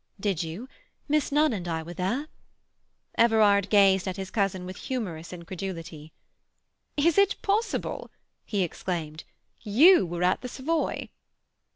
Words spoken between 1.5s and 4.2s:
and I were there." Everard gazed at